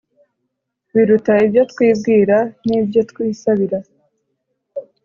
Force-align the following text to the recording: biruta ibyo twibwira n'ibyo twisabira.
biruta 0.93 1.33
ibyo 1.45 1.63
twibwira 1.71 2.37
n'ibyo 2.67 3.01
twisabira. 3.09 3.79